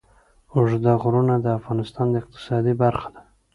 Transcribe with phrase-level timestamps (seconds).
[0.53, 3.21] اوږده غرونه د افغانستان د اقتصاد برخه ده.